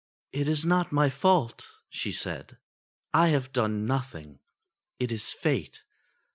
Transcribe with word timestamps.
"It 0.31 0.47
is 0.47 0.65
not 0.65 0.91
my 0.91 1.11
fault," 1.11 1.69
she 1.87 2.11
said. 2.11 2.57
'*I 3.13 3.27
have 3.27 3.53
done 3.53 3.85
nothing. 3.85 4.39
It 4.97 5.11
is 5.11 5.31
Fate. 5.31 5.83